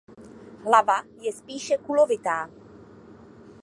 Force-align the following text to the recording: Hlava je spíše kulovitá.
Hlava 0.65 0.95
je 1.21 1.31
spíše 1.33 1.77
kulovitá. 1.77 2.49